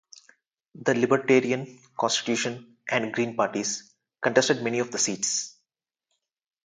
[0.73, 5.55] The Libertarian, Constitution, and Green parties contested many of the seats.